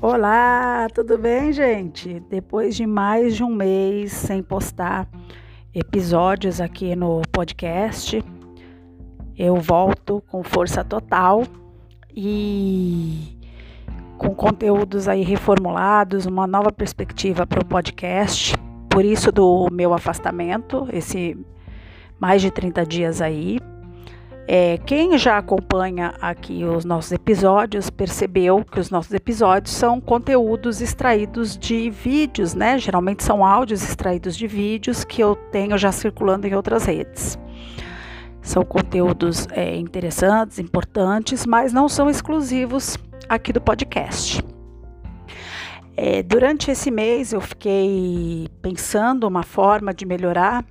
Olá, 0.00 0.86
tudo 0.94 1.18
bem, 1.18 1.52
gente? 1.52 2.20
Depois 2.30 2.76
de 2.76 2.86
mais 2.86 3.34
de 3.34 3.42
um 3.42 3.52
mês 3.52 4.12
sem 4.12 4.44
postar 4.44 5.08
episódios 5.74 6.60
aqui 6.60 6.94
no 6.94 7.20
podcast, 7.32 8.24
eu 9.36 9.56
volto 9.56 10.22
com 10.28 10.44
força 10.44 10.84
total 10.84 11.42
e 12.14 13.36
com 14.16 14.32
conteúdos 14.36 15.08
aí 15.08 15.24
reformulados, 15.24 16.26
uma 16.26 16.46
nova 16.46 16.70
perspectiva 16.70 17.44
para 17.44 17.60
o 17.60 17.66
podcast. 17.66 18.54
Por 18.88 19.04
isso 19.04 19.32
do 19.32 19.66
meu 19.72 19.92
afastamento, 19.92 20.86
esse 20.92 21.36
mais 22.20 22.40
de 22.40 22.52
30 22.52 22.86
dias 22.86 23.20
aí. 23.20 23.58
É, 24.50 24.78
quem 24.78 25.18
já 25.18 25.36
acompanha 25.36 26.14
aqui 26.22 26.64
os 26.64 26.82
nossos 26.82 27.12
episódios 27.12 27.90
percebeu 27.90 28.64
que 28.64 28.80
os 28.80 28.88
nossos 28.88 29.12
episódios 29.12 29.74
são 29.74 30.00
conteúdos 30.00 30.80
extraídos 30.80 31.54
de 31.54 31.90
vídeos, 31.90 32.54
né? 32.54 32.78
Geralmente 32.78 33.22
são 33.22 33.44
áudios 33.44 33.82
extraídos 33.82 34.34
de 34.34 34.46
vídeos 34.46 35.04
que 35.04 35.22
eu 35.22 35.36
tenho 35.52 35.76
já 35.76 35.92
circulando 35.92 36.46
em 36.46 36.54
outras 36.54 36.86
redes. 36.86 37.38
São 38.40 38.64
conteúdos 38.64 39.46
é, 39.50 39.76
interessantes, 39.76 40.58
importantes, 40.58 41.44
mas 41.44 41.70
não 41.70 41.86
são 41.86 42.08
exclusivos 42.08 42.96
aqui 43.28 43.52
do 43.52 43.60
podcast. 43.60 44.42
É, 45.94 46.22
durante 46.22 46.70
esse 46.70 46.90
mês 46.90 47.34
eu 47.34 47.42
fiquei 47.42 48.48
pensando 48.62 49.28
uma 49.28 49.42
forma 49.42 49.92
de 49.92 50.06
melhorar 50.06 50.64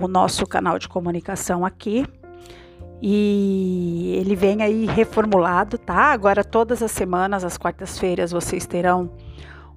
o 0.00 0.08
nosso 0.08 0.46
canal 0.46 0.78
de 0.78 0.88
comunicação 0.88 1.66
aqui 1.66 2.06
e 3.00 4.14
ele 4.16 4.34
vem 4.34 4.62
aí 4.62 4.86
reformulado, 4.86 5.78
tá? 5.78 6.12
Agora 6.12 6.42
todas 6.42 6.82
as 6.82 6.90
semanas, 6.90 7.44
às 7.44 7.56
quartas-feiras, 7.56 8.32
vocês 8.32 8.66
terão 8.66 9.10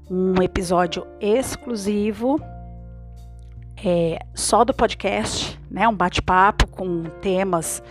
um 0.09 0.41
episódio 0.41 1.05
exclusivo 1.19 2.39
é, 3.83 4.19
só 4.33 4.63
do 4.63 4.73
podcast, 4.73 5.59
né? 5.69 5.87
Um 5.87 5.95
bate-papo 5.95 6.67
com 6.67 7.03
temas 7.21 7.83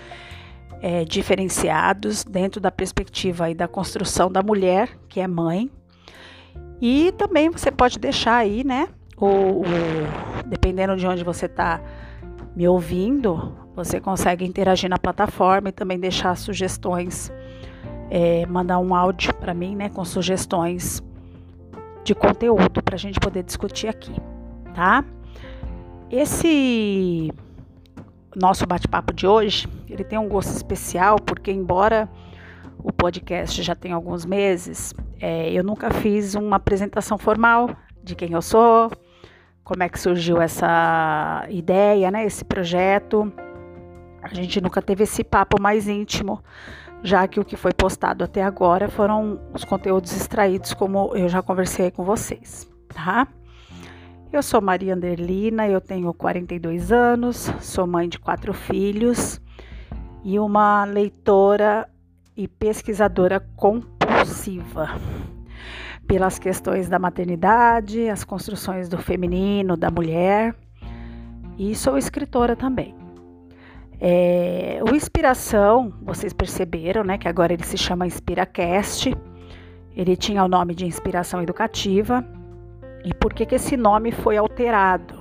é, 0.82 1.04
diferenciados 1.04 2.24
dentro 2.24 2.60
da 2.60 2.70
perspectiva 2.70 3.46
aí 3.46 3.54
da 3.54 3.68
construção 3.68 4.30
da 4.30 4.42
mulher, 4.42 4.90
que 5.08 5.20
é 5.20 5.26
mãe. 5.28 5.70
E 6.80 7.12
também 7.12 7.50
você 7.50 7.70
pode 7.70 7.98
deixar 7.98 8.36
aí, 8.36 8.64
né? 8.64 8.88
O, 9.16 9.26
o 9.26 9.64
dependendo 10.46 10.96
de 10.96 11.06
onde 11.06 11.22
você 11.22 11.46
está 11.46 11.80
me 12.60 12.68
ouvindo, 12.68 13.56
você 13.74 13.98
consegue 13.98 14.44
interagir 14.44 14.90
na 14.90 14.98
plataforma 14.98 15.70
e 15.70 15.72
também 15.72 15.98
deixar 15.98 16.36
sugestões, 16.36 17.32
é, 18.10 18.44
mandar 18.44 18.78
um 18.78 18.94
áudio 18.94 19.32
para 19.36 19.54
mim, 19.54 19.74
né, 19.74 19.88
com 19.88 20.04
sugestões 20.04 21.02
de 22.04 22.14
conteúdo 22.14 22.82
para 22.82 22.96
a 22.96 22.98
gente 22.98 23.18
poder 23.18 23.44
discutir 23.44 23.88
aqui, 23.88 24.12
tá? 24.74 25.02
Esse 26.10 27.32
nosso 28.36 28.66
bate-papo 28.66 29.14
de 29.14 29.26
hoje, 29.26 29.66
ele 29.88 30.04
tem 30.04 30.18
um 30.18 30.28
gosto 30.28 30.54
especial 30.54 31.16
porque 31.18 31.50
embora 31.50 32.10
o 32.84 32.92
podcast 32.92 33.62
já 33.62 33.74
tenha 33.74 33.94
alguns 33.94 34.26
meses, 34.26 34.92
é, 35.18 35.50
eu 35.50 35.64
nunca 35.64 35.90
fiz 35.90 36.34
uma 36.34 36.56
apresentação 36.56 37.16
formal 37.16 37.70
de 38.04 38.14
quem 38.14 38.32
eu 38.32 38.42
sou, 38.42 38.90
como 39.70 39.84
é 39.84 39.88
que 39.88 40.00
surgiu 40.00 40.42
essa 40.42 41.46
ideia, 41.48 42.10
né, 42.10 42.26
esse 42.26 42.44
projeto. 42.44 43.32
A 44.20 44.34
gente 44.34 44.60
nunca 44.60 44.82
teve 44.82 45.04
esse 45.04 45.22
papo 45.22 45.62
mais 45.62 45.86
íntimo, 45.86 46.42
já 47.04 47.28
que 47.28 47.38
o 47.38 47.44
que 47.44 47.56
foi 47.56 47.72
postado 47.72 48.24
até 48.24 48.42
agora 48.42 48.88
foram 48.88 49.38
os 49.54 49.64
conteúdos 49.64 50.10
extraídos, 50.10 50.74
como 50.74 51.12
eu 51.14 51.28
já 51.28 51.40
conversei 51.40 51.88
com 51.92 52.02
vocês, 52.02 52.68
tá? 52.88 53.28
Eu 54.32 54.42
sou 54.42 54.60
Maria 54.60 54.94
Anderlina, 54.94 55.68
eu 55.68 55.80
tenho 55.80 56.12
42 56.12 56.90
anos, 56.90 57.48
sou 57.60 57.86
mãe 57.86 58.08
de 58.08 58.18
quatro 58.18 58.52
filhos 58.52 59.40
e 60.24 60.36
uma 60.40 60.84
leitora 60.84 61.88
e 62.36 62.48
pesquisadora 62.48 63.38
compulsiva 63.54 64.90
pelas 66.10 66.40
questões 66.40 66.88
da 66.88 66.98
maternidade, 66.98 68.08
as 68.08 68.24
construções 68.24 68.88
do 68.88 68.98
feminino, 68.98 69.76
da 69.76 69.92
mulher, 69.92 70.56
e 71.56 71.72
sou 71.72 71.96
escritora 71.96 72.56
também. 72.56 72.96
É, 74.00 74.80
o 74.90 74.92
Inspiração, 74.92 75.94
vocês 76.02 76.32
perceberam, 76.32 77.04
né, 77.04 77.16
que 77.16 77.28
agora 77.28 77.52
ele 77.52 77.62
se 77.62 77.78
chama 77.78 78.08
InspiraCast. 78.08 79.16
Ele 79.94 80.16
tinha 80.16 80.42
o 80.42 80.48
nome 80.48 80.74
de 80.74 80.84
Inspiração 80.84 81.40
Educativa. 81.42 82.26
E 83.04 83.14
por 83.14 83.32
que, 83.32 83.46
que 83.46 83.54
esse 83.54 83.76
nome 83.76 84.10
foi 84.10 84.36
alterado? 84.36 85.14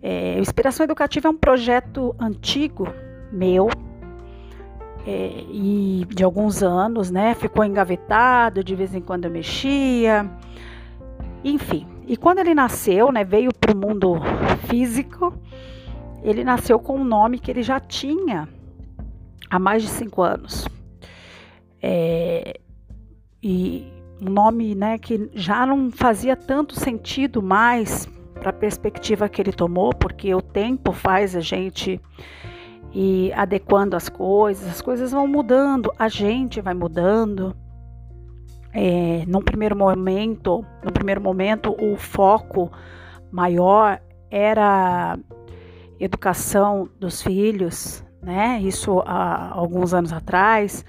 É, 0.00 0.38
Inspiração 0.38 0.84
Educativa 0.84 1.26
é 1.26 1.30
um 1.32 1.36
projeto 1.36 2.14
antigo 2.20 2.86
meu 3.32 3.68
é, 5.06 5.44
e 5.50 6.06
de 6.08 6.22
alguns 6.22 6.62
anos, 6.62 7.10
né? 7.10 7.34
Ficou 7.34 7.64
engavetado, 7.64 8.62
de 8.62 8.74
vez 8.74 8.94
em 8.94 9.00
quando 9.00 9.24
eu 9.24 9.30
mexia, 9.30 10.30
enfim. 11.44 11.86
E 12.06 12.16
quando 12.16 12.38
ele 12.38 12.54
nasceu, 12.54 13.12
né, 13.12 13.24
veio 13.24 13.52
para 13.52 13.74
o 13.74 13.76
mundo 13.76 14.16
físico, 14.66 15.34
ele 16.22 16.42
nasceu 16.42 16.78
com 16.78 16.96
um 16.96 17.04
nome 17.04 17.38
que 17.38 17.50
ele 17.50 17.62
já 17.62 17.78
tinha 17.78 18.48
há 19.50 19.58
mais 19.58 19.82
de 19.82 19.88
cinco 19.88 20.22
anos. 20.22 20.66
É, 21.82 22.58
e 23.42 23.86
um 24.20 24.30
nome 24.30 24.74
né, 24.74 24.98
que 24.98 25.30
já 25.34 25.64
não 25.64 25.90
fazia 25.90 26.34
tanto 26.34 26.74
sentido 26.74 27.42
mais 27.42 28.08
para 28.34 28.50
a 28.50 28.52
perspectiva 28.52 29.28
que 29.28 29.40
ele 29.40 29.52
tomou, 29.52 29.90
porque 29.94 30.34
o 30.34 30.42
tempo 30.42 30.92
faz 30.92 31.36
a 31.36 31.40
gente 31.40 32.00
ir 32.92 33.32
adequando 33.34 33.96
as 33.96 34.08
coisas, 34.08 34.68
as 34.68 34.80
coisas 34.80 35.12
vão 35.12 35.26
mudando, 35.26 35.92
a 35.98 36.08
gente 36.08 36.60
vai 36.60 36.74
mudando. 36.74 37.56
É, 38.72 39.24
num 39.26 39.42
primeiro 39.42 39.74
momento, 39.76 40.64
no 40.84 40.92
primeiro 40.92 41.20
momento, 41.20 41.74
o 41.80 41.96
foco 41.96 42.70
maior 43.30 44.00
era 44.30 45.18
educação 45.98 46.88
dos 46.98 47.22
filhos, 47.22 48.04
né? 48.22 48.60
Isso 48.62 49.02
há 49.06 49.50
alguns 49.52 49.94
anos 49.94 50.12
atrás. 50.12 50.84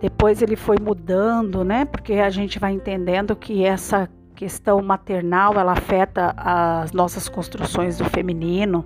Depois 0.00 0.42
ele 0.42 0.56
foi 0.56 0.76
mudando, 0.80 1.64
né? 1.64 1.84
Porque 1.84 2.14
a 2.14 2.30
gente 2.30 2.58
vai 2.58 2.72
entendendo 2.72 3.34
que 3.34 3.64
essa 3.64 4.08
questão 4.34 4.80
maternal 4.80 5.54
ela 5.54 5.72
afeta 5.72 6.32
as 6.36 6.92
nossas 6.92 7.28
construções 7.28 7.98
do 7.98 8.04
feminino. 8.04 8.84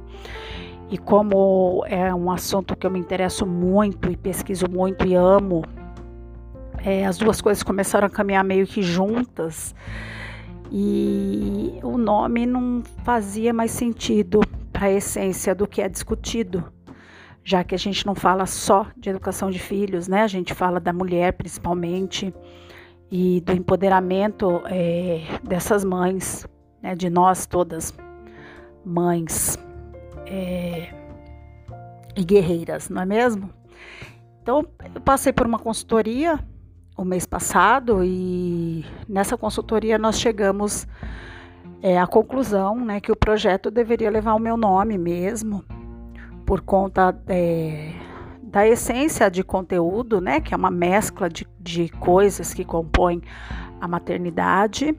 E 0.92 0.98
como 0.98 1.82
é 1.86 2.14
um 2.14 2.30
assunto 2.30 2.76
que 2.76 2.86
eu 2.86 2.90
me 2.90 2.98
interesso 2.98 3.46
muito 3.46 4.10
e 4.10 4.16
pesquiso 4.16 4.66
muito 4.70 5.06
e 5.06 5.14
amo, 5.14 5.64
é, 6.84 7.06
as 7.06 7.16
duas 7.16 7.40
coisas 7.40 7.62
começaram 7.62 8.06
a 8.06 8.10
caminhar 8.10 8.44
meio 8.44 8.66
que 8.66 8.82
juntas 8.82 9.74
e 10.70 11.80
o 11.82 11.96
nome 11.96 12.44
não 12.44 12.82
fazia 13.04 13.54
mais 13.54 13.70
sentido 13.70 14.40
para 14.70 14.88
a 14.88 14.90
essência 14.90 15.54
do 15.54 15.66
que 15.66 15.80
é 15.80 15.88
discutido, 15.88 16.62
já 17.42 17.64
que 17.64 17.74
a 17.74 17.78
gente 17.78 18.04
não 18.04 18.14
fala 18.14 18.44
só 18.44 18.86
de 18.94 19.08
educação 19.08 19.50
de 19.50 19.58
filhos, 19.58 20.08
né? 20.08 20.22
A 20.22 20.28
gente 20.28 20.52
fala 20.52 20.78
da 20.78 20.92
mulher 20.92 21.32
principalmente 21.32 22.34
e 23.10 23.40
do 23.40 23.52
empoderamento 23.54 24.60
é, 24.66 25.22
dessas 25.42 25.86
mães, 25.86 26.46
né? 26.82 26.94
De 26.94 27.08
nós 27.08 27.46
todas 27.46 27.94
mães 28.84 29.58
é, 30.26 30.92
e 32.16 32.24
guerreiras, 32.24 32.88
não 32.88 33.02
é 33.02 33.06
mesmo? 33.06 33.50
Então, 34.42 34.66
eu 34.94 35.00
passei 35.00 35.32
por 35.32 35.46
uma 35.46 35.58
consultoria 35.58 36.38
o 36.96 37.04
mês 37.04 37.24
passado 37.24 38.04
e 38.04 38.84
nessa 39.08 39.36
consultoria 39.36 39.98
nós 39.98 40.18
chegamos 40.20 40.86
é, 41.82 41.98
à 41.98 42.06
conclusão 42.06 42.76
né, 42.76 43.00
que 43.00 43.10
o 43.10 43.16
projeto 43.16 43.70
deveria 43.70 44.10
levar 44.10 44.34
o 44.34 44.38
meu 44.38 44.56
nome 44.56 44.98
mesmo, 44.98 45.64
por 46.46 46.60
conta 46.60 47.16
é, 47.26 47.92
da 48.42 48.66
essência 48.66 49.30
de 49.30 49.42
conteúdo, 49.42 50.20
né, 50.20 50.40
que 50.40 50.54
é 50.54 50.56
uma 50.56 50.70
mescla 50.70 51.28
de, 51.28 51.46
de 51.58 51.88
coisas 51.88 52.52
que 52.52 52.64
compõem 52.64 53.22
a 53.80 53.88
maternidade. 53.88 54.94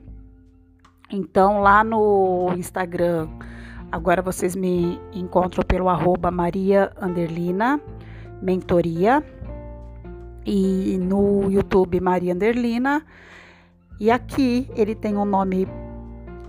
Então, 1.10 1.60
lá 1.60 1.84
no 1.84 2.52
Instagram 2.56 3.28
Agora 3.90 4.20
vocês 4.20 4.56
me 4.56 5.00
encontram 5.12 5.64
pelo 5.64 5.88
arroba 5.88 6.30
Maria 6.30 6.92
Anderlina 7.00 7.80
Mentoria 8.42 9.24
e 10.44 10.98
no 10.98 11.50
YouTube 11.50 12.00
Maria 12.00 12.34
Anderlina. 12.34 13.04
E 13.98 14.10
aqui 14.10 14.68
ele 14.76 14.94
tem 14.94 15.16
um 15.16 15.24
nome 15.24 15.66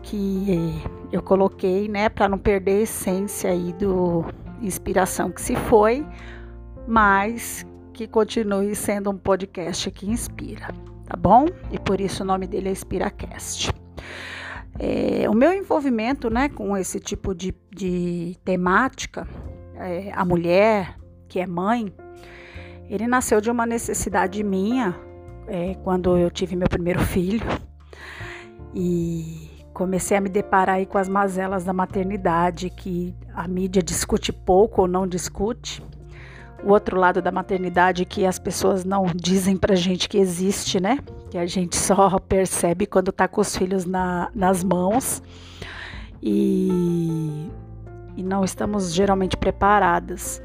que 0.01 0.81
eu 1.11 1.21
coloquei, 1.21 1.87
né, 1.87 2.09
para 2.09 2.27
não 2.27 2.37
perder 2.37 2.79
a 2.79 2.81
essência 2.81 3.49
aí 3.51 3.73
do 3.73 4.25
inspiração 4.61 5.31
que 5.31 5.41
se 5.41 5.55
foi, 5.55 6.05
mas 6.87 7.65
que 7.93 8.07
continue 8.07 8.75
sendo 8.75 9.09
um 9.09 9.17
podcast 9.17 9.89
que 9.91 10.09
inspira. 10.09 10.67
tá 11.05 11.15
bom? 11.15 11.45
E 11.71 11.79
por 11.79 12.01
isso 12.01 12.23
o 12.23 12.25
nome 12.25 12.47
dele 12.47 12.69
é 12.69 12.71
Inspiracast. 12.71 13.71
É, 14.77 15.29
o 15.29 15.33
meu 15.33 15.53
envolvimento 15.53 16.29
né, 16.29 16.49
com 16.49 16.75
esse 16.75 16.99
tipo 16.99 17.33
de, 17.33 17.53
de 17.71 18.37
temática, 18.43 19.27
é, 19.75 20.11
a 20.13 20.25
mulher 20.25 20.97
que 21.27 21.39
é 21.39 21.47
mãe, 21.47 21.93
ele 22.89 23.07
nasceu 23.07 23.41
de 23.41 23.49
uma 23.49 23.65
necessidade 23.65 24.43
minha 24.43 24.95
é, 25.47 25.75
quando 25.75 26.17
eu 26.17 26.29
tive 26.29 26.55
meu 26.55 26.67
primeiro 26.67 26.99
filho 26.99 27.45
e 28.73 29.49
comecei 29.73 30.17
a 30.17 30.21
me 30.21 30.29
deparar 30.29 30.75
aí 30.75 30.85
com 30.85 30.97
as 30.97 31.09
mazelas 31.09 31.63
da 31.63 31.73
maternidade 31.73 32.69
que 32.69 33.15
a 33.33 33.47
mídia 33.47 33.81
discute 33.81 34.31
pouco 34.31 34.81
ou 34.81 34.87
não 34.87 35.07
discute. 35.07 35.83
O 36.63 36.71
outro 36.71 36.99
lado 36.99 37.21
da 37.21 37.31
maternidade 37.31 38.05
que 38.05 38.25
as 38.25 38.39
pessoas 38.39 38.83
não 38.83 39.05
dizem 39.13 39.55
pra 39.55 39.75
gente 39.75 40.09
que 40.09 40.17
existe, 40.17 40.79
né? 40.79 40.99
Que 41.29 41.37
a 41.37 41.45
gente 41.45 41.75
só 41.75 42.17
percebe 42.27 42.85
quando 42.85 43.11
tá 43.11 43.27
com 43.27 43.41
os 43.41 43.55
filhos 43.55 43.85
na, 43.85 44.29
nas 44.33 44.63
mãos. 44.63 45.21
E, 46.21 47.49
e 48.17 48.23
não 48.23 48.43
estamos 48.43 48.93
geralmente 48.93 49.37
preparadas 49.37 50.41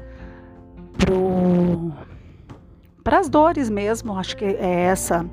para 3.03 3.19
as 3.19 3.29
dores 3.29 3.69
mesmo. 3.69 4.17
Acho 4.17 4.37
que 4.37 4.45
é 4.45 4.81
essa 4.81 5.25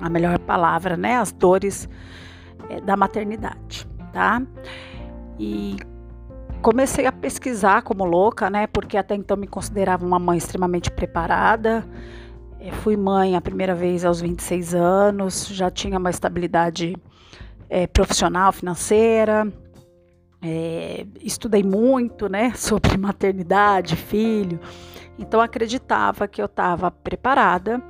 a 0.00 0.08
melhor 0.08 0.38
palavra, 0.38 0.96
né? 0.96 1.16
As 1.16 1.32
dores 1.32 1.88
é, 2.68 2.80
da 2.80 2.96
maternidade, 2.96 3.86
tá? 4.12 4.40
E 5.38 5.76
comecei 6.62 7.06
a 7.06 7.12
pesquisar 7.12 7.82
como 7.82 8.04
louca, 8.04 8.50
né? 8.50 8.66
Porque 8.66 8.96
até 8.96 9.14
então 9.14 9.36
me 9.36 9.46
considerava 9.46 10.04
uma 10.04 10.18
mãe 10.18 10.38
extremamente 10.38 10.90
preparada. 10.90 11.84
É, 12.60 12.72
fui 12.72 12.96
mãe 12.96 13.36
a 13.36 13.40
primeira 13.40 13.74
vez 13.74 14.04
aos 14.04 14.20
26 14.20 14.74
anos, 14.74 15.46
já 15.48 15.70
tinha 15.70 15.98
uma 15.98 16.10
estabilidade 16.10 16.96
é, 17.70 17.86
profissional, 17.86 18.52
financeira. 18.52 19.46
É, 20.42 21.06
estudei 21.20 21.62
muito, 21.62 22.28
né, 22.28 22.52
sobre 22.56 22.96
maternidade, 22.96 23.96
filho. 23.96 24.60
Então 25.18 25.40
acreditava 25.40 26.28
que 26.28 26.40
eu 26.40 26.46
estava 26.46 26.90
preparada 26.90 27.82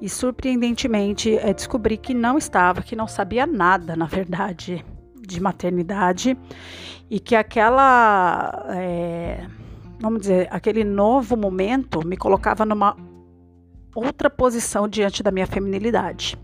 e 0.00 0.08
surpreendentemente 0.08 1.36
é, 1.38 1.54
descobri 1.54 1.96
que 1.96 2.12
não 2.12 2.36
estava, 2.36 2.82
que 2.82 2.94
não 2.94 3.08
sabia 3.08 3.46
nada, 3.46 3.96
na 3.96 4.04
verdade, 4.04 4.84
de 5.26 5.40
maternidade 5.40 6.38
e 7.10 7.18
que 7.18 7.34
aquela, 7.34 8.66
é, 8.70 9.46
vamos 10.00 10.20
dizer, 10.20 10.48
aquele 10.50 10.84
novo 10.84 11.36
momento 11.36 12.06
me 12.06 12.16
colocava 12.16 12.64
numa 12.64 12.96
outra 13.94 14.30
posição 14.30 14.88
diante 14.88 15.22
da 15.22 15.30
minha 15.30 15.46
feminilidade. 15.46 16.38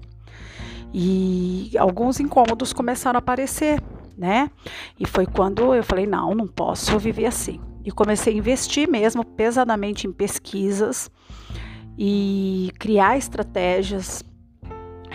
E 0.93 1.71
alguns 1.79 2.21
incômodos 2.21 2.73
começaram 2.73 3.17
a 3.17 3.21
aparecer, 3.21 3.83
né? 4.17 4.51
E 5.01 5.07
foi 5.07 5.27
quando 5.27 5.75
eu 5.75 5.83
falei: 5.83 6.07
não, 6.07 6.35
não 6.35 6.47
posso 6.47 6.99
viver 6.99 7.27
assim. 7.27 7.61
E 7.85 7.91
comecei 7.91 8.35
a 8.35 8.37
investir 8.37 8.89
mesmo 8.89 9.25
pesadamente 9.25 10.07
em 10.07 10.13
pesquisas 10.13 11.11
e 11.99 12.71
criar 12.79 13.17
estratégias, 13.17 14.23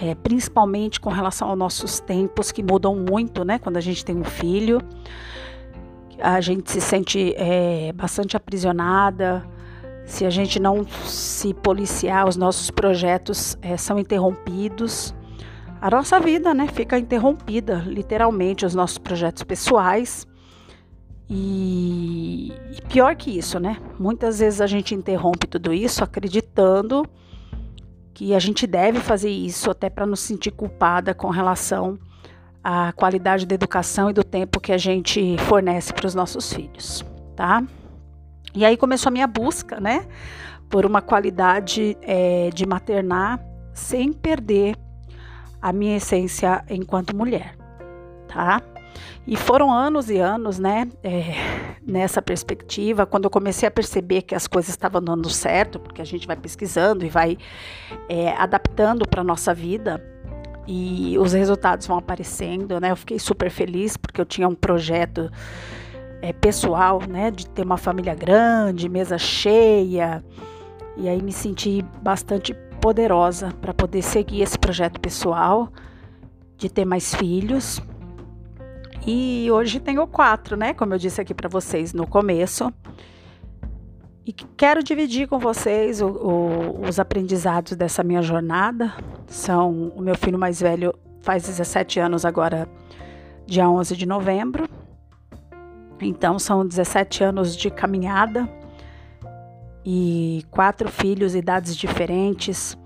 é, 0.02 0.16
principalmente 0.16 1.00
com 1.00 1.10
relação 1.10 1.50
aos 1.50 1.58
nossos 1.58 2.00
tempos 2.00 2.52
que 2.52 2.64
mudam 2.64 2.96
muito, 2.96 3.44
né? 3.44 3.60
Quando 3.60 3.78
a 3.78 3.82
gente 3.82 4.06
tem 4.06 4.16
um 4.18 4.24
filho, 4.24 4.80
a 6.20 6.40
gente 6.42 6.72
se 6.72 6.82
sente 6.82 7.34
é, 7.36 7.92
bastante 7.94 8.38
aprisionada. 8.38 9.46
Se 10.06 10.26
a 10.26 10.30
gente 10.30 10.60
não 10.60 10.86
se 11.06 11.54
policiar, 11.54 12.28
os 12.28 12.38
nossos 12.38 12.72
projetos 12.72 13.58
é, 13.62 13.76
são 13.76 14.00
interrompidos. 14.00 15.14
A 15.82 15.90
nossa 15.92 16.20
vida, 16.20 16.54
né, 16.54 16.68
fica 16.68 16.98
interrompida, 16.98 17.84
literalmente, 17.86 18.66
os 18.66 18.74
nossos 18.74 18.98
projetos 18.98 19.44
pessoais. 19.44 20.26
E, 21.30 22.54
e, 22.72 22.82
pior 22.88 23.16
que 23.16 23.38
isso, 23.38 23.60
né? 23.60 23.78
Muitas 24.00 24.40
vezes 24.40 24.62
a 24.62 24.66
gente 24.66 24.96
interrompe 24.96 25.46
tudo 25.46 25.74
isso 25.74 26.04
acreditando 26.04 27.06
que 28.18 28.34
a 28.34 28.40
gente 28.40 28.66
deve 28.66 29.00
fazer 29.00 29.30
isso 29.30 29.69
até 29.69 29.92
para 29.92 30.04
não 30.04 30.16
se 30.16 30.24
sentir 30.24 30.50
culpada 30.50 31.14
com 31.14 31.30
relação 31.30 32.00
à 32.64 32.92
qualidade 32.92 33.46
da 33.46 33.54
educação 33.54 34.10
e 34.10 34.14
do 34.14 34.24
tempo 34.24 34.60
que 34.60 34.72
a 34.72 34.78
gente 34.78 35.38
fornece 35.42 35.94
para 35.94 36.08
os 36.08 36.16
nossos 36.16 36.52
filhos, 36.52 37.06
tá? 37.36 37.64
E 38.56 38.66
aí 38.66 38.75
começou 38.75 39.12
a 39.12 39.14
minha 39.14 39.28
busca, 39.28 39.80
né? 39.80 40.08
Por 40.68 40.84
uma 40.84 41.00
qualidade 41.00 41.96
é, 42.02 42.50
de 42.52 42.66
maternar 42.66 43.40
sem 43.72 44.12
perder 44.12 44.75
a 45.62 45.72
minha 45.72 45.98
essência 45.98 46.66
enquanto 46.72 47.16
mulher, 47.16 47.56
tá? 48.28 48.64
E 49.26 49.36
foram 49.36 49.72
anos 49.72 50.10
e 50.10 50.18
anos, 50.18 50.58
né, 50.58 50.88
é, 51.04 51.34
nessa 51.86 52.22
perspectiva, 52.22 53.06
quando 53.06 53.26
eu 53.26 53.30
comecei 53.30 53.68
a 53.68 53.72
perceber 53.72 54.22
que 54.22 54.34
as 54.34 54.48
coisas 54.48 54.70
estavam 54.70 55.02
dando 55.02 55.30
certo, 55.30 55.80
porque 55.80 56.02
a 56.02 56.06
gente 56.06 56.26
vai 56.26 56.36
pesquisando 56.36 57.06
e 57.06 57.10
vai 57.10 57.38
é, 58.08 58.32
adaptando 58.32 59.08
para 59.08 59.24
nossa 59.24 59.54
vida 59.54 60.04
e 60.68 61.18
os 61.18 61.34
resultados 61.34 61.88
vão 61.88 61.98
aparecendo, 61.98 62.80
né? 62.80 62.92
Eu 62.92 62.96
fiquei 62.96 63.18
super 63.20 63.50
feliz 63.50 63.96
porque 63.96 64.20
eu 64.20 64.26
tinha 64.26 64.48
um 64.48 64.56
projeto 64.56 65.32
é, 66.22 66.34
pessoal, 66.34 67.02
né, 67.08 67.32
de 67.32 67.48
ter 67.48 67.64
uma 67.64 67.78
família 67.78 68.16
grande, 68.16 68.90
mesa 68.90 69.18
cheia, 69.18 70.24
e 70.96 71.08
aí 71.08 71.22
me 71.22 71.32
senti 71.32 71.86
bastante 72.02 72.54
poderosa 72.82 73.54
para 73.62 73.74
poder 73.74 74.02
seguir 74.02 74.42
esse 74.42 74.58
projeto 74.58 75.00
pessoal 75.00 75.70
de 76.58 76.70
ter 76.70 76.86
mais 76.86 77.14
filhos 77.14 77.82
e 79.07 79.50
hoje 79.50 79.80
tenho 79.80 80.06
quatro, 80.06 80.57
né? 80.57 80.74
Como 80.74 80.94
eu 80.94 80.98
disse 80.98 81.21
aqui 81.21 81.33
para 81.33 81.48
vocês 81.48 81.94
no 81.94 82.06
começo. 82.06 82.74
E 84.25 84.33
quero 84.33 84.83
dividir 84.83 85.30
com 85.30 85.39
vocês 85.39 86.01
o, 86.01 86.07
o, 86.07 86.81
os 86.81 87.00
aprendizados 87.00 87.77
dessa 87.77 88.04
minha 88.04 88.21
jornada. 88.21 88.94
São 89.25 89.94
o 89.95 90.01
meu 90.01 90.15
filho 90.15 90.38
mais 90.38 90.59
velho 90.59 90.94
faz 91.21 91.44
17 91.48 92.01
anos 92.01 92.25
agora, 92.25 92.68
dia 93.45 93.69
11 93.69 93.95
de 93.95 94.06
novembro. 94.06 94.68
Então 96.01 96.38
são 96.38 96.68
17 96.68 97.24
anos 97.24 97.56
de 97.56 97.71
caminhada 97.71 98.48
e 99.86 100.45
quatro 100.51 100.92
filhos, 100.92 101.33
idades 101.33 101.77
diferentes. 101.77 102.77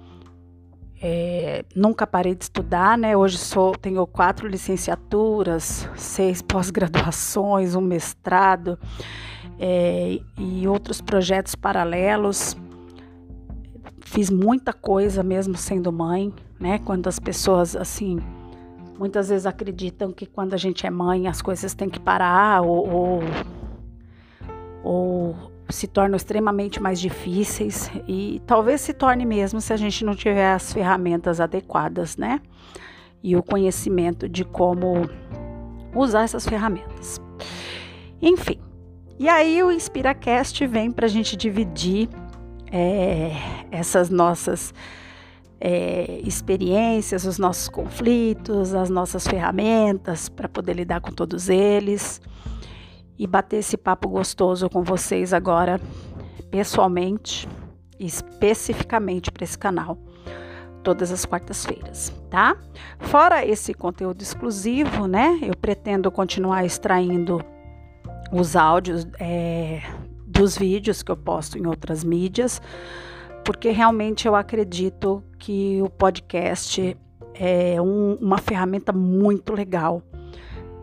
É, 1.04 1.66
nunca 1.76 2.06
parei 2.06 2.36
de 2.36 2.44
estudar, 2.44 2.96
né? 2.96 3.18
Hoje 3.18 3.36
sou, 3.40 3.76
tenho 3.76 4.06
quatro 4.06 4.48
licenciaturas, 4.48 5.90
seis 5.96 6.42
pós-graduações, 6.44 7.74
um 7.74 7.82
mestrado 7.82 8.78
é, 9.60 10.20
e 10.38 10.68
outros 10.68 11.02
projetos 11.02 11.56
paralelos. 11.56 12.56
Fiz 14.02 14.30
muita 14.30 14.74
coisa 14.74 15.24
mesmo 15.24 15.58
sendo 15.58 15.92
mãe, 15.92 16.32
né? 16.60 16.78
Quando 16.86 17.08
as 17.08 17.18
pessoas 17.18 17.76
assim 17.76 18.20
muitas 19.00 19.30
vezes 19.30 19.48
acreditam 19.48 20.12
que 20.12 20.28
quando 20.28 20.54
a 20.54 20.58
gente 20.58 20.86
é 20.86 20.90
mãe 20.92 21.28
as 21.28 21.42
coisas 21.42 21.74
têm 21.74 21.90
que 21.90 22.00
parar 22.00 22.62
ou, 22.62 22.88
ou, 22.88 23.20
ou 24.84 25.51
se 25.72 25.88
tornam 25.88 26.16
extremamente 26.16 26.82
mais 26.82 27.00
difíceis 27.00 27.92
e 28.08 28.42
talvez 28.46 28.82
se 28.82 28.94
torne 28.94 29.26
mesmo 29.26 29.62
se 29.62 29.72
a 29.74 29.78
gente 29.78 30.04
não 30.04 30.16
tiver 30.16 30.54
as 30.54 30.74
ferramentas 30.74 31.40
adequadas, 31.40 32.18
né? 32.18 32.42
E 33.24 33.36
o 33.36 33.44
conhecimento 33.44 34.28
de 34.28 34.44
como 34.44 35.10
usar 35.96 36.24
essas 36.24 36.48
ferramentas. 36.48 37.20
Enfim, 38.22 38.60
e 39.20 39.30
aí 39.30 39.62
o 39.62 39.72
InspiraCast 39.72 40.66
vem 40.66 40.92
para 40.92 41.06
a 41.06 41.10
gente 41.10 41.36
dividir 41.36 42.10
é, 42.72 43.32
essas 43.72 44.10
nossas 44.10 44.74
é, 45.60 46.22
experiências, 46.24 47.26
os 47.26 47.38
nossos 47.38 47.68
conflitos, 47.68 48.74
as 48.74 48.90
nossas 48.90 49.28
ferramentas 49.28 50.28
para 50.28 50.50
poder 50.50 50.74
lidar 50.74 51.02
com 51.02 51.12
todos 51.12 51.50
eles 51.50 52.20
e 53.22 53.28
bater 53.28 53.58
esse 53.58 53.78
papo 53.78 54.10
gostoso 54.10 54.68
com 54.68 54.82
vocês 54.82 55.32
agora, 55.32 55.80
pessoalmente, 56.50 57.48
especificamente 58.00 59.32
para 59.32 59.44
esse 59.44 59.56
canal, 59.56 59.96
todas 60.82 61.12
as 61.12 61.24
quartas-feiras, 61.24 62.12
tá? 62.32 62.58
Fora 62.98 63.46
esse 63.46 63.76
conteúdo 63.76 64.24
exclusivo, 64.24 65.06
né? 65.06 65.38
Eu 65.44 65.56
pretendo 65.56 66.10
continuar 66.10 66.66
extraindo 66.66 67.46
os 68.32 68.56
áudios 68.56 69.08
é, 69.20 69.84
dos 70.26 70.58
vídeos 70.58 71.04
que 71.04 71.12
eu 71.12 71.18
posto 71.18 71.60
em 71.60 71.68
outras 71.68 72.04
mídias, 72.04 72.60
porque 73.46 73.70
realmente 73.70 74.28
eu 74.28 74.36
acredito 74.36 75.24
que 75.38 75.80
o 75.80 75.92
podcast 75.92 76.98
é 77.36 77.80
um, 77.80 78.16
uma 78.16 78.40
ferramenta 78.40 78.92
muito 78.92 79.54
legal 79.54 80.02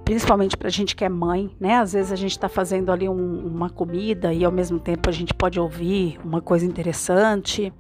principalmente 0.09 0.57
para 0.57 0.69
a 0.69 0.71
gente 0.71 0.97
que 0.97 1.05
é 1.05 1.09
mãe, 1.11 1.55
né? 1.61 1.75
Às 1.75 1.93
vezes 1.93 2.11
a 2.11 2.17
gente 2.17 2.31
está 2.31 2.49
fazendo 2.49 2.91
ali 2.91 3.07
um, 3.07 3.47
uma 3.47 3.69
comida 3.69 4.33
e 4.33 4.43
ao 4.43 4.50
mesmo 4.50 4.81
tempo 4.81 5.07
a 5.07 5.12
gente 5.12 5.35
pode 5.35 5.61
ouvir 5.61 6.19
uma 6.25 6.41
coisa 6.41 6.65
interessante. 6.65 7.71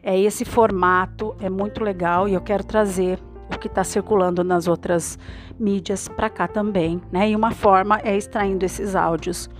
É 0.00 0.16
esse 0.16 0.44
formato 0.44 1.34
é 1.40 1.50
muito 1.50 1.82
legal 1.82 2.28
e 2.28 2.34
eu 2.34 2.40
quero 2.40 2.62
trazer 2.62 3.18
o 3.52 3.58
que 3.58 3.66
está 3.66 3.82
circulando 3.82 4.44
nas 4.44 4.68
outras 4.68 5.18
mídias 5.58 6.06
para 6.06 6.30
cá 6.30 6.46
também, 6.46 7.02
né? 7.10 7.30
E 7.30 7.34
uma 7.34 7.50
forma 7.50 7.98
é 8.04 8.16
extraindo 8.16 8.64
esses 8.64 8.94
áudios 8.94 9.50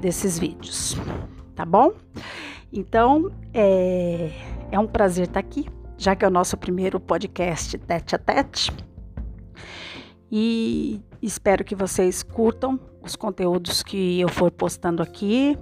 desses 0.00 0.38
vídeos, 0.38 0.96
tá 1.54 1.66
bom? 1.66 1.92
Então 2.72 3.30
é, 3.52 4.30
é 4.70 4.78
um 4.78 4.86
prazer 4.86 5.24
estar 5.26 5.42
tá 5.42 5.46
aqui, 5.46 5.66
já 5.98 6.16
que 6.16 6.24
é 6.24 6.28
o 6.28 6.30
nosso 6.30 6.56
primeiro 6.56 6.98
podcast 6.98 7.76
tete 7.76 8.14
a 8.14 8.18
tete. 8.18 8.72
E 10.34 11.02
espero 11.20 11.62
que 11.62 11.74
vocês 11.74 12.22
curtam 12.22 12.80
os 13.02 13.14
conteúdos 13.14 13.82
que 13.82 14.18
eu 14.18 14.30
for 14.30 14.50
postando 14.50 15.02
aqui, 15.02 15.58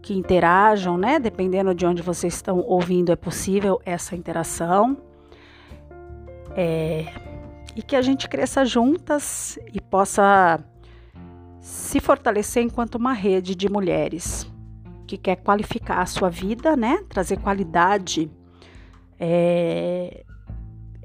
que 0.00 0.14
interajam, 0.14 0.96
né? 0.96 1.18
Dependendo 1.18 1.74
de 1.74 1.84
onde 1.84 2.00
vocês 2.00 2.34
estão 2.34 2.60
ouvindo, 2.60 3.10
é 3.10 3.16
possível 3.16 3.80
essa 3.84 4.14
interação. 4.14 4.96
É, 6.54 7.06
e 7.74 7.82
que 7.82 7.96
a 7.96 8.00
gente 8.00 8.28
cresça 8.28 8.64
juntas 8.64 9.58
e 9.72 9.80
possa 9.80 10.60
se 11.60 11.98
fortalecer 11.98 12.62
enquanto 12.62 12.94
uma 12.94 13.12
rede 13.12 13.56
de 13.56 13.68
mulheres 13.68 14.48
que 15.04 15.18
quer 15.18 15.34
qualificar 15.34 16.00
a 16.00 16.06
sua 16.06 16.30
vida, 16.30 16.76
né? 16.76 17.02
Trazer 17.08 17.38
qualidade 17.38 18.30
é, 19.18 19.97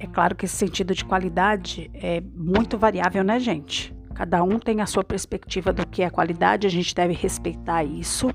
é 0.04 0.08
claro 0.08 0.36
que 0.36 0.46
esse 0.46 0.56
sentido 0.56 0.94
de 0.94 1.06
qualidade 1.06 1.90
é 1.94 2.22
muito 2.36 2.78
variável, 2.78 3.24
né, 3.24 3.40
gente? 3.40 3.96
Cada 4.14 4.44
um 4.44 4.60
tem 4.60 4.82
a 4.82 4.86
sua 4.86 5.04
perspectiva 5.04 5.72
do 5.72 5.88
que 5.88 6.04
é 6.04 6.10
qualidade, 6.10 6.68
a 6.68 6.70
gente 6.70 6.94
deve 6.94 7.14
respeitar 7.14 7.84
isso. 7.86 8.30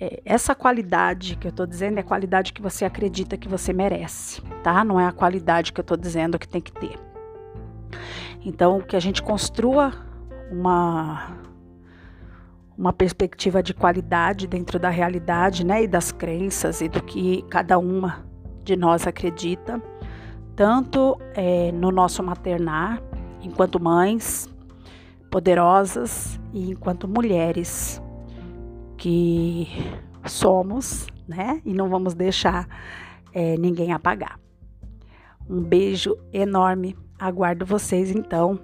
É, 0.00 0.22
essa 0.24 0.54
qualidade 0.54 1.36
que 1.36 1.46
eu 1.46 1.52
tô 1.52 1.66
dizendo 1.66 1.98
é 1.98 2.00
a 2.00 2.04
qualidade 2.04 2.54
que 2.54 2.62
você 2.62 2.86
acredita 2.86 3.36
que 3.36 3.46
você 3.46 3.72
merece, 3.72 4.40
tá? 4.62 4.82
Não 4.82 4.98
é 4.98 5.06
a 5.06 5.12
qualidade 5.12 5.72
que 5.72 5.80
eu 5.80 5.84
tô 5.84 5.96
dizendo 5.96 6.38
que 6.38 6.48
tem 6.48 6.60
que 6.60 6.72
ter. 6.72 6.98
Então, 8.44 8.80
que 8.80 8.96
a 8.96 9.00
gente 9.00 9.22
construa 9.22 9.92
uma 10.50 11.44
uma 12.76 12.92
perspectiva 12.92 13.62
de 13.62 13.72
qualidade 13.72 14.48
dentro 14.48 14.80
da 14.80 14.88
realidade, 14.88 15.64
né, 15.64 15.84
e 15.84 15.86
das 15.86 16.10
crenças 16.10 16.80
e 16.80 16.88
do 16.88 17.00
que 17.00 17.42
cada 17.48 17.78
uma 17.78 18.33
de 18.64 18.76
nós 18.76 19.06
acredita, 19.06 19.80
tanto 20.56 21.18
é, 21.34 21.70
no 21.72 21.90
nosso 21.90 22.22
maternar, 22.22 23.02
enquanto 23.42 23.80
mães 23.80 24.48
poderosas 25.30 26.40
e 26.52 26.70
enquanto 26.70 27.06
mulheres 27.06 28.00
que 28.96 29.68
somos, 30.24 31.06
né? 31.28 31.60
E 31.64 31.74
não 31.74 31.88
vamos 31.88 32.14
deixar 32.14 32.66
é, 33.32 33.56
ninguém 33.56 33.92
apagar. 33.92 34.38
Um 35.48 35.60
beijo 35.60 36.16
enorme. 36.32 36.96
Aguardo 37.18 37.64
vocês 37.64 38.10
então 38.10 38.58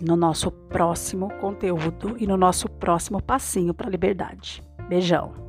no 0.00 0.16
nosso 0.16 0.50
próximo 0.50 1.30
conteúdo 1.40 2.16
e 2.18 2.26
no 2.26 2.36
nosso 2.36 2.68
próximo 2.68 3.22
passinho 3.22 3.72
para 3.72 3.86
a 3.86 3.90
liberdade. 3.90 4.62
Beijão. 4.88 5.45